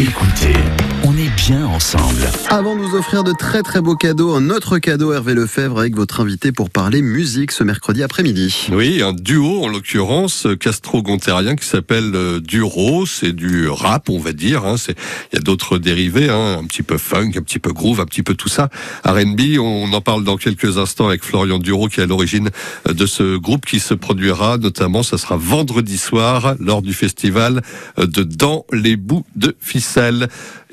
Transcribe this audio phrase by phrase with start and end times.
[0.00, 0.54] Écoutez,
[1.02, 2.30] on est bien ensemble.
[2.50, 5.96] Avant de vous offrir de très très beaux cadeaux, un autre cadeau Hervé Lefebvre avec
[5.96, 8.68] votre invité pour parler musique ce mercredi après-midi.
[8.70, 14.32] Oui, un duo en l'occurrence castro-gontérien qui s'appelle euh, Duro, c'est du rap on va
[14.32, 14.76] dire, hein.
[14.76, 14.96] c'est
[15.32, 16.58] il y a d'autres dérivés, hein.
[16.60, 18.68] un petit peu funk, un petit peu groove, un petit peu tout ça.
[19.04, 22.50] R&B, on en parle dans quelques instants avec Florian Duro qui est à l'origine
[22.88, 27.62] de ce groupe qui se produira notamment, ça sera vendredi soir lors du festival
[27.96, 29.56] de Dans les bouts de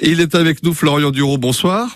[0.02, 1.96] il est avec nous Florian Duro, bonsoir.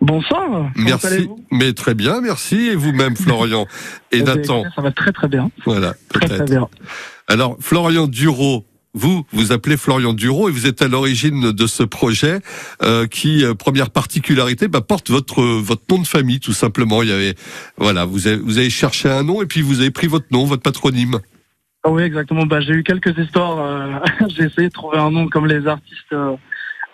[0.00, 0.70] Bonsoir.
[0.74, 1.28] Merci.
[1.52, 2.56] Mais très bien, merci.
[2.56, 3.66] Et vous-même, Florian
[4.10, 4.64] et Eh bien, Nathan.
[4.74, 5.50] Ça va très très bien.
[5.64, 6.50] Voilà, Très très peut-être.
[6.50, 6.68] bien.
[7.28, 11.84] Alors, Florian Duro, vous, vous appelez Florian Duro et vous êtes à l'origine de ce
[11.84, 12.40] projet
[12.82, 17.02] euh, qui, euh, première particularité, bah, porte votre votre nom de famille, tout simplement.
[17.04, 17.36] Il y avait,
[17.78, 20.44] voilà, vous avez, vous avez cherché un nom et puis vous avez pris votre nom,
[20.46, 21.20] votre patronyme.
[21.84, 22.46] Ah oui, exactement.
[22.46, 23.58] Bah, j'ai eu quelques histoires.
[23.58, 26.36] euh, j'ai essayé de trouver un nom comme les artistes, euh,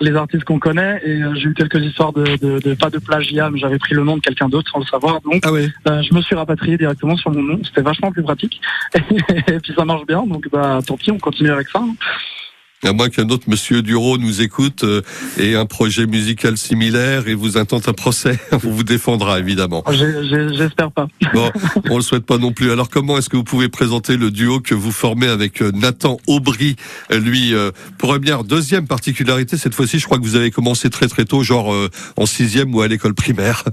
[0.01, 2.98] les artistes qu'on connaît, et euh, j'ai eu quelques histoires de, de, de- pas de
[2.98, 5.20] plagiat, mais j'avais pris le nom de quelqu'un d'autre sans le savoir.
[5.20, 5.69] Donc, Ah oui.
[5.86, 7.61] je me suis rapatrié directement sur mon nom.
[7.64, 8.61] C'était vachement plus pratique.
[8.94, 10.25] et puis ça marche bien.
[10.25, 11.83] Donc, bah, tant pis, on continue avec ça.
[12.84, 15.03] À moins qu'un autre monsieur Duro nous écoute euh,
[15.37, 19.83] et un projet musical similaire et vous intente un procès, on vous défendra évidemment.
[19.91, 21.09] J'espère pas.
[21.34, 21.51] Bon,
[21.91, 22.71] on le souhaite pas non plus.
[22.71, 26.19] Alors comment est-ce que vous pouvez présenter le duo que vous formez avec euh, Nathan
[26.29, 26.77] Aubry
[27.11, 31.09] Euh, Lui, euh, première, deuxième particularité, cette fois-ci, je crois que vous avez commencé très
[31.09, 33.65] très tôt, genre euh, en sixième ou à l'école primaire.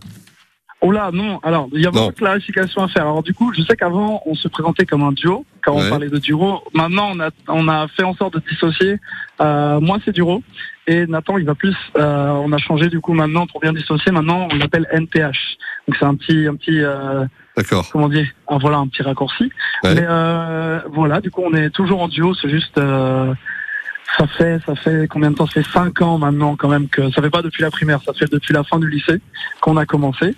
[0.88, 1.40] Oh là, non.
[1.42, 3.04] Alors, il y a beaucoup de clarifications à faire.
[3.04, 5.84] Alors, du coup, je sais qu'avant, on se présentait comme un duo, quand Ouais.
[5.88, 6.62] on parlait de duo.
[6.76, 9.00] Maintenant, on a, on a fait en sorte de dissocier.
[9.42, 10.44] Euh, moi, c'est duo.
[10.86, 11.76] Et Nathan, il va plus.
[11.98, 14.12] euh, on a changé, du coup, maintenant, pour bien dissocier.
[14.12, 15.58] Maintenant, on l'appelle NTH.
[15.88, 17.26] Donc, c'est un petit, un petit, euh,
[17.58, 17.90] D'accord.
[17.92, 19.46] comment dire, ah, voilà, un petit raccourci.
[19.84, 19.96] Ouais.
[19.96, 22.36] Mais euh, voilà, du coup, on est toujours en duo.
[22.36, 22.78] C'est juste.
[22.78, 23.34] euh,
[24.20, 25.48] ça fait, ça fait combien de temps?
[25.48, 28.14] Ça fait cinq ans maintenant quand même que ça fait pas depuis la primaire, ça
[28.14, 29.20] fait depuis la fin du lycée
[29.60, 30.36] qu'on a commencé.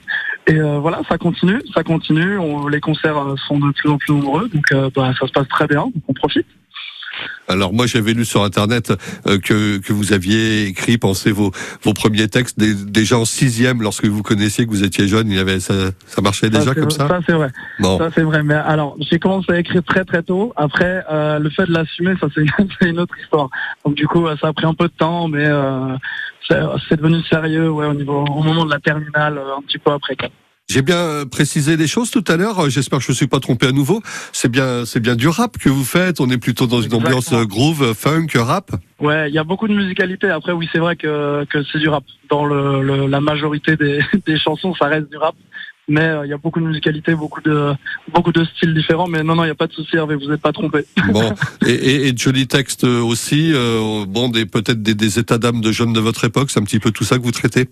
[0.47, 2.37] Et euh, voilà, ça continue, ça continue.
[2.37, 5.31] On- les concerts euh, sont de plus en plus nombreux, donc euh, bah, ça se
[5.33, 6.45] passe très bien, donc on profite.
[7.47, 8.93] Alors moi j'avais lu sur internet
[9.25, 11.51] euh, que, que vous aviez écrit, pensez vos,
[11.81, 15.27] vos premiers textes dé- déjà en sixième lorsque vous connaissiez que vous étiez jeune.
[15.31, 15.73] Il y avait ça,
[16.05, 17.07] ça marchait déjà Ça, comme ça?
[17.07, 18.43] Ça c'est vrai, Bon, ça c'est vrai.
[18.43, 20.53] Mais alors, j'ai commencé à écrire très très tôt.
[20.57, 22.27] Après, euh, le fait de l'assumer, ça
[22.79, 23.49] c'est une autre histoire.
[23.83, 25.95] Donc du coup, ça a pris un peu de temps, mais euh,
[26.47, 29.79] c'est c'est devenu sérieux, ouais, au niveau, au moment de la terminale, euh, un petit
[29.79, 30.15] peu après.
[30.15, 30.29] quoi.
[30.69, 32.59] J'ai bien euh, précisé les choses tout à l'heure.
[32.59, 34.01] Euh, J'espère que je ne suis pas trompé à nouveau.
[34.33, 36.19] C'est bien, c'est bien du rap que vous faites.
[36.19, 38.71] On est plutôt dans une ambiance euh, groove, funk, rap.
[38.99, 40.29] Ouais, il y a beaucoup de musicalité.
[40.29, 42.03] Après, oui, c'est vrai que, que c'est du rap.
[42.29, 45.35] Dans le, le- la majorité des, des chansons, ça reste du rap.
[45.87, 47.71] Mais euh, il y a beaucoup de musicalité, beaucoup de,
[48.13, 49.07] beaucoup de styles différents.
[49.07, 50.85] Mais non, non, il n'y a pas de souci, Hervé, vous n'êtes pas trompé.
[51.13, 51.33] Bon,
[51.65, 53.51] et, et, et de jolis textes aussi.
[53.53, 56.51] euh, bon, des peut-être des, des états d'âme de jeunes de votre époque.
[56.51, 57.69] C'est un petit peu tout ça que vous traitez.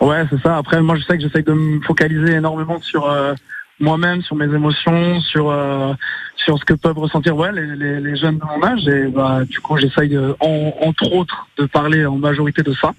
[0.00, 0.56] Ouais, c'est ça.
[0.56, 3.34] Après, moi, je sais que j'essaie de me focaliser énormément sur euh,
[3.78, 5.92] moi-même, sur mes émotions, sur euh,
[6.36, 8.88] sur ce que peuvent ressentir ouais, les, les, les jeunes de mon âge.
[8.88, 12.92] Et bah, du coup, j'essaye, entre autres, de parler en majorité de ça.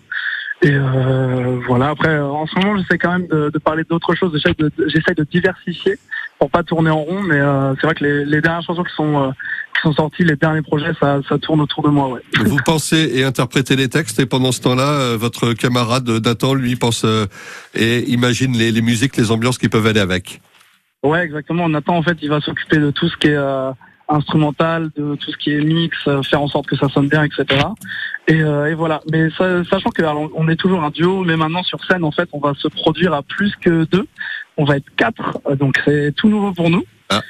[0.61, 1.90] Et euh, voilà.
[1.90, 4.31] Après, en ce moment, j'essaie quand même de, de parler d'autres choses.
[4.35, 5.97] J'essaie de, de diversifier
[6.38, 7.23] pour pas tourner en rond.
[7.23, 9.31] Mais euh, c'est vrai que les, les dernières chansons qui sont euh,
[9.75, 12.09] qui sont sorties, les derniers projets, ça, ça tourne autour de moi.
[12.09, 12.21] Ouais.
[12.45, 16.75] Vous pensez et interprétez les textes et pendant ce temps-là, euh, votre camarade Nathan, lui,
[16.75, 17.25] pense euh,
[17.73, 20.41] et imagine les, les musiques, les ambiances qui peuvent aller avec.
[21.03, 21.67] Ouais, exactement.
[21.67, 23.71] Nathan, en fait, il va s'occuper de tout ce qui est euh,
[24.07, 27.23] instrumental, de tout ce qui est mix, euh, faire en sorte que ça sonne bien,
[27.23, 27.45] etc.
[28.27, 29.01] Et, euh, et voilà.
[29.11, 32.11] Mais ça- sachant que alors, on est toujours un duo, mais maintenant sur scène, en
[32.11, 34.05] fait, on va se produire à plus que deux.
[34.57, 36.83] On va être quatre, donc c'est tout nouveau pour nous.
[37.09, 37.21] Ah.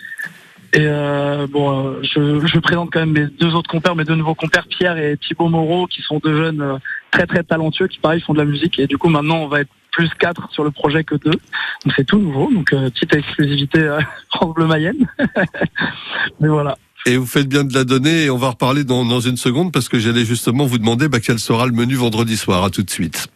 [0.74, 4.36] Et euh, bon, euh, je, présente quand même mes deux autres compères, mes deux nouveaux
[4.36, 6.78] compères, Pierre et Thibaut Moreau, qui sont deux jeunes euh,
[7.12, 8.80] très très talentueux, qui pareil font de la musique.
[8.80, 11.32] Et du coup, maintenant, on va être plus quatre sur le projet que deux.
[11.32, 12.50] Donc c'est tout nouveau.
[12.54, 14.00] Donc petite exclusivité euh,
[14.56, 15.08] Bleu Mayenne.
[16.40, 16.78] Mais voilà.
[17.06, 19.74] Et vous faites bien de la donner et on va reparler dans, dans une seconde
[19.74, 22.64] parce que j'allais justement vous demander bah, quel sera le menu vendredi soir.
[22.64, 23.28] À tout de suite.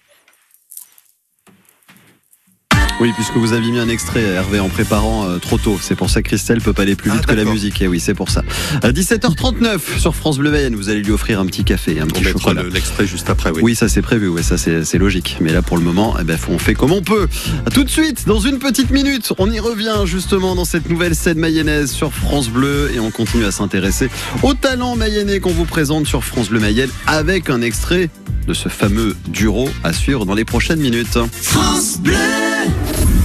[3.01, 5.77] Oui, puisque vous aviez mis un extrait, Hervé, en préparant euh, trop tôt.
[5.81, 7.81] C'est pour ça que Christelle peut pas aller plus Ah, vite que la musique.
[7.81, 8.41] Et oui, c'est pour ça.
[8.81, 12.07] À 17h39 sur France Bleu Mayenne, vous allez lui offrir un petit café, un On
[12.07, 12.63] petit mettra chocolat.
[12.63, 13.49] le- l'extrait juste après.
[13.51, 13.59] Oui.
[13.61, 15.37] Oui, ça c'est prévu, ouais, ça c'est c'est logique.
[15.41, 17.27] Mais là pour le moment, eh ben, on fait comme on peut.
[17.65, 21.15] À tout de suite, dans une petite minute, on y revient justement dans cette nouvelle
[21.15, 24.09] scène mayonnaise sur France Bleu et on continue à s'intéresser
[24.41, 28.09] au talent mayennais qu'on vous présente sur France Bleu Mayenne avec un extrait
[28.47, 31.17] de ce fameux Duro à suivre dans les prochaines minutes.
[31.41, 32.13] France Bleu.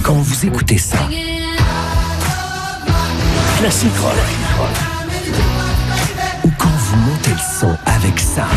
[0.03, 0.97] Quand vous écoutez ça,
[3.59, 4.13] classique rock.
[6.43, 8.47] Ou quand vous montez le son avec ça.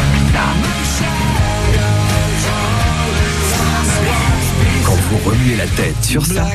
[4.85, 6.47] Quand vous remuez la tête sur ça.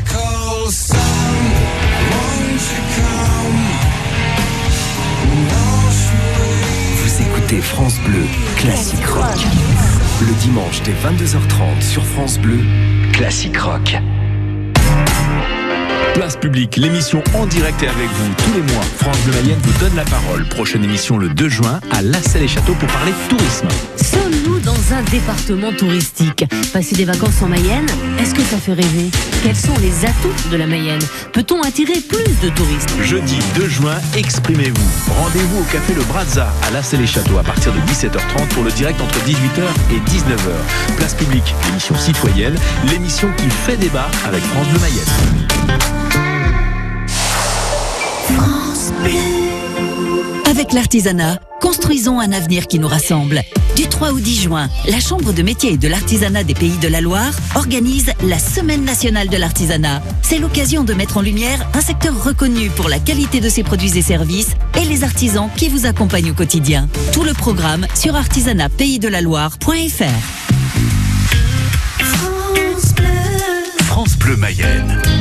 [6.95, 8.25] Vous écoutez France Bleu,
[8.57, 9.37] classique rock.
[10.21, 12.59] Le dimanche dès 22h30 sur France Bleu,
[13.13, 13.95] classique rock.
[16.19, 18.83] Place publique, l'émission en direct et avec vous tous les mois.
[18.97, 20.43] France Bleu Mayenne vous donne la parole.
[20.49, 23.69] Prochaine émission le 2 juin à La Salle et Château pour parler tourisme.
[23.95, 26.43] Sommes-nous dans un département touristique
[26.73, 27.85] Passer des vacances en Mayenne,
[28.19, 29.09] est-ce que ça fait rêver
[29.43, 30.99] Quels sont les atouts de la Mayenne
[31.31, 35.13] Peut-on attirer plus de touristes Jeudi 2 juin, exprimez-vous.
[35.21, 38.65] Rendez-vous au café Le Brazza à La Salle et Château à partir de 17h30 pour
[38.65, 39.63] le direct entre 18h
[39.93, 40.97] et 19h.
[40.97, 42.55] Place publique, l'émission citoyenne,
[42.89, 45.58] l'émission qui fait débat avec France Bleu Mayenne.
[50.49, 53.41] Avec l'artisanat, construisons un avenir qui nous rassemble.
[53.75, 56.87] Du 3 au 10 juin, la Chambre de métier et de l'artisanat des pays de
[56.87, 60.01] la Loire organise la Semaine nationale de l'artisanat.
[60.21, 63.97] C'est l'occasion de mettre en lumière un secteur reconnu pour la qualité de ses produits
[63.97, 66.89] et services et les artisans qui vous accompagnent au quotidien.
[67.13, 70.03] Tout le programme sur artisanatpaysdelaloire.fr.
[73.85, 75.18] France Bleu Mayenne.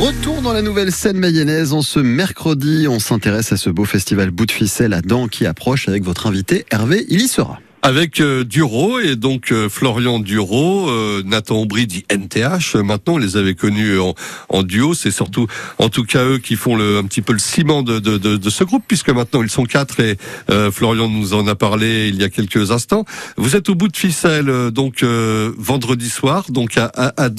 [0.00, 1.74] Retour dans la nouvelle scène mayonnaise.
[1.74, 5.44] En ce mercredi, on s'intéresse à ce beau festival bout de ficelle à Dents qui
[5.44, 7.04] approche avec votre invité Hervé.
[7.10, 7.58] Il y sera.
[7.82, 12.76] Avec euh, Duro et donc euh, Florian Duro, euh, Nathan Aubry dit NTH.
[12.76, 14.14] Maintenant, on les avait connus en,
[14.50, 14.92] en duo.
[14.92, 15.46] C'est surtout,
[15.78, 18.36] en tout cas, eux qui font le, un petit peu le ciment de, de, de,
[18.36, 20.18] de ce groupe, puisque maintenant ils sont quatre et
[20.50, 23.06] euh, Florian nous en a parlé il y a quelques instants.
[23.38, 27.30] Vous êtes au bout de ficelle, euh, donc euh, vendredi soir, donc à, à, à.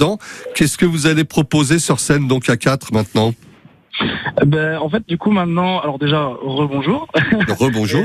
[0.56, 3.36] Qu'est-ce que vous allez proposer sur scène, donc à quatre maintenant?
[4.46, 7.08] Ben, en fait, du coup, maintenant, alors déjà, rebonjour.
[7.60, 8.04] Rebonjour.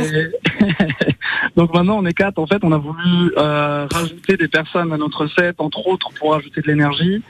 [1.57, 2.39] Donc maintenant, on est quatre.
[2.39, 6.35] En fait, on a voulu euh, rajouter des personnes à notre set, entre autres pour
[6.35, 7.23] ajouter de l'énergie.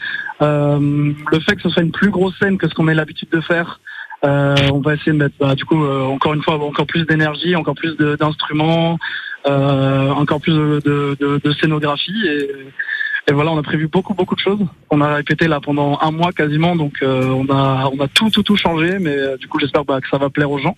[0.42, 3.28] Euh, le fait que ce soit une plus grosse scène que ce qu'on a l'habitude
[3.30, 3.80] de faire,
[4.24, 7.04] euh, on va essayer de mettre, bah, du coup, euh, encore une fois, encore plus
[7.06, 8.98] d'énergie, encore plus d'instruments,
[9.46, 12.26] euh, encore plus de, de- de- de scénographie.
[12.26, 12.48] Et,
[13.28, 14.60] et voilà, on a prévu beaucoup, beaucoup de choses.
[14.90, 18.30] On a répété là pendant un mois quasiment, donc euh, on a, on a tout,
[18.30, 18.98] tout, tout changé.
[19.00, 20.76] Mais euh, du coup, j'espère bah, que ça va plaire aux gens.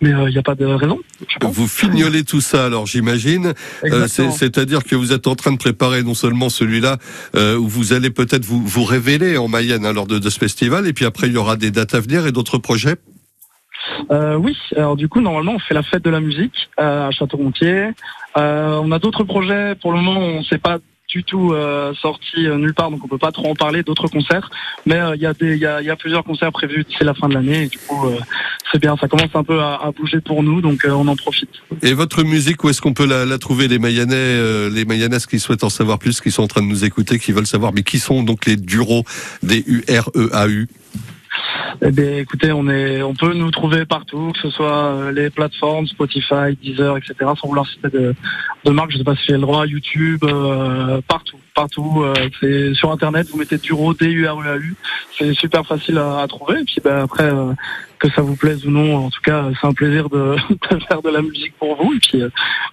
[0.00, 0.98] Mais il n'y a pas de raison.
[1.28, 1.54] Je pense.
[1.54, 3.52] Vous fignolez tout ça, alors j'imagine.
[3.84, 4.08] Euh.
[4.08, 6.96] C'est-à-dire que vous êtes en train de préparer non seulement celui-là,
[7.36, 10.40] euh, où vous allez peut-être vous, vous révéler en Mayenne hein, lors de, de ce
[10.40, 12.96] festival, et puis après il y aura des dates à venir et d'autres projets.
[14.10, 17.10] Euh, oui, alors du coup, normalement, on fait la fête de la musique euh, à
[17.10, 17.90] Château-Gontier.
[18.36, 19.74] Euh, on a d'autres projets.
[19.76, 20.78] Pour le moment, on ne s'est pas
[21.12, 23.82] du tout euh, sorti euh, nulle part, donc on peut pas trop en parler.
[23.82, 24.50] D'autres concerts,
[24.86, 27.34] mais euh, il y a des, a, a plusieurs concerts prévus d'ici la fin de
[27.34, 27.64] l'année.
[27.64, 28.08] Et du coup,
[28.70, 28.96] c'est bien.
[28.96, 31.50] Ça commence un peu à, bouger pour nous, donc on en profite.
[31.82, 33.68] Et votre musique, où est-ce qu'on peut la, trouver?
[33.68, 36.66] Les Mayennais, euh, les Mayennaises qui souhaitent en savoir plus, qui sont en train de
[36.66, 39.04] nous écouter, qui veulent savoir, mais qui sont donc les Duro,
[39.42, 40.68] D-U-R-E-A-U
[41.80, 45.30] Eh bien, écoutez, on est, on peut nous trouver partout, que ce soit euh, les
[45.30, 47.14] plateformes Spotify, Deezer, etc.
[47.40, 48.14] Sans vouloir citer de,
[48.70, 52.02] marque, je sais pas si j'ai le droit, YouTube, euh, partout, partout.
[52.04, 54.76] euh, c'est sur Internet, vous mettez Duro, D-U-R-E-A-U.
[55.18, 56.60] C'est super facile à, trouver.
[56.60, 57.30] Et puis, ben, après,
[57.98, 60.36] que ça vous plaise ou non, en tout cas, c'est un plaisir de,
[60.70, 61.94] de faire de la musique pour vous.
[61.94, 62.22] Et puis,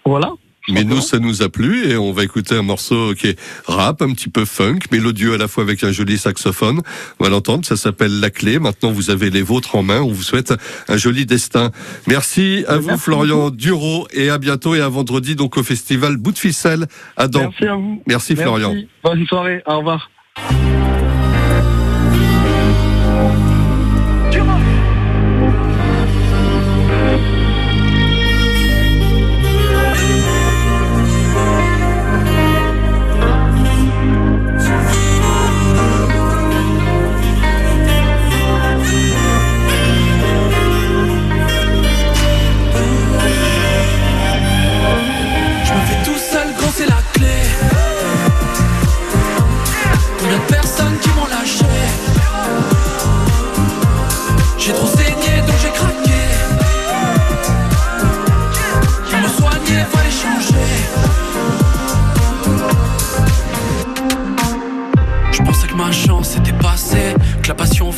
[0.06, 0.34] voilà.
[0.68, 4.02] Mais nous, ça nous a plu et on va écouter un morceau qui est rap,
[4.02, 6.82] un petit peu funk, mélodieux à la fois avec un joli saxophone.
[7.20, 8.60] On va l'entendre, ça s'appelle La Clé.
[8.60, 10.02] Maintenant, vous avez les vôtres en main.
[10.02, 10.54] On vous souhaite
[10.88, 11.72] un joli destin.
[12.08, 16.34] Merci à vous, Florian Duro, et à bientôt et à vendredi, donc au festival Bout
[16.34, 16.88] de Ficelle
[17.18, 17.28] à.
[17.28, 18.04] Merci à vous.
[18.08, 18.76] Merci, Florian.
[19.04, 19.62] Bonne soirée.
[19.66, 20.10] Au revoir.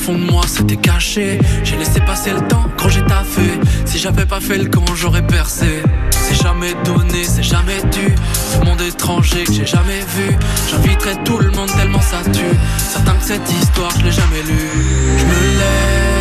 [0.01, 1.39] Fond de moi s'était cachée.
[1.63, 3.41] J'ai laissé passer le temps quand j'ai taffé.
[3.85, 5.83] Si j'avais pas fait le camp, j'aurais percé.
[6.09, 8.15] C'est jamais donné, c'est jamais dû.
[8.33, 10.35] Ce monde étranger que j'ai jamais vu.
[10.69, 12.57] J'inviterai tout le monde tellement ça tue.
[12.77, 14.69] Certain que cette histoire, je l'ai jamais lue.
[15.17, 16.20] Je me laisserai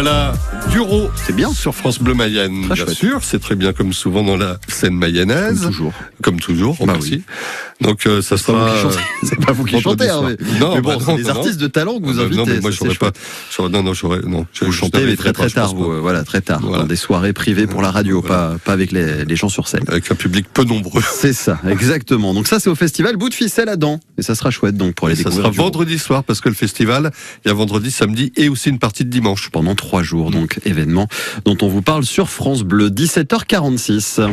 [0.00, 0.32] Voilà.
[1.16, 1.50] C'est bien.
[1.52, 2.96] sur France Bleu Mayenne, Très bien chouette.
[2.96, 3.18] sûr.
[3.22, 5.58] C'est très bien comme souvent dans la scène mayonnaise.
[5.60, 5.92] Comme toujours.
[6.22, 7.10] Comme toujours, Bah merci.
[7.14, 7.22] oui.
[7.80, 8.74] Donc euh, ça sera.
[9.24, 10.22] c'est pas vous qui chantez, soir.
[10.30, 10.36] Hervé.
[10.60, 12.36] Non, mais bah bon, non, des non, artistes de talent que vous Ah bah invitez.
[12.38, 13.10] Non, mais moi j'aurais pas.
[13.68, 14.20] Non, non, j'aurais.
[14.20, 16.96] Non, je- Vous chantez, mais très pas, très tard, euh, voilà, très tard, dans des
[16.96, 19.84] soirées privées pour la radio, pas, pas avec les, les gens sur scène.
[19.88, 21.02] Avec un public peu nombreux.
[21.12, 22.34] C'est ça, exactement.
[22.34, 23.98] Donc ça, c'est au festival Bout de ficelle à Dents.
[24.16, 27.10] Et ça sera chouette donc pour les ça sera vendredi soir parce que le festival,
[27.44, 29.50] il y a vendredi, samedi et aussi une partie de dimanche.
[29.50, 31.08] pendant trois jours, donc événement
[31.44, 34.28] dont on vous parle sur France Bleu, 17h46.